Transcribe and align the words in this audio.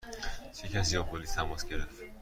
چه 0.53 0.67
کسی 0.67 0.97
با 0.97 1.03
پلیس 1.03 1.33
تماس 1.33 1.65
گرفت؟ 1.65 1.95